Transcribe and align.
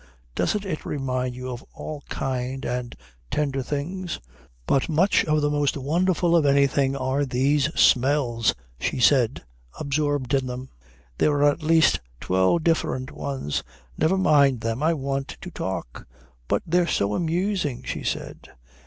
Doesn't 0.33 0.65
it 0.65 0.83
remind 0.83 1.35
you 1.35 1.51
of 1.51 1.63
all 1.75 2.01
kind 2.09 2.65
and 2.65 2.95
tender 3.29 3.61
things?" 3.61 4.19
"But 4.65 4.89
much 4.89 5.25
the 5.27 5.47
most 5.51 5.77
wonderful 5.77 6.35
of 6.35 6.43
anything 6.43 6.95
are 6.95 7.23
these 7.23 7.65
smells," 7.79 8.55
she 8.79 8.99
said, 8.99 9.43
absorbed 9.79 10.33
in 10.33 10.47
them. 10.47 10.69
"There 11.19 11.33
are 11.33 11.43
at 11.51 11.61
least 11.61 11.99
twelve 12.19 12.63
different 12.63 13.11
ones." 13.11 13.61
"Never 13.95 14.17
mind 14.17 14.61
them. 14.61 14.81
I 14.81 14.95
want 14.95 15.37
to 15.39 15.51
talk." 15.51 16.07
"But 16.47 16.63
they're 16.65 16.87
so 16.87 17.13
amusing," 17.13 17.83
she 17.83 18.01
said. 18.01 18.47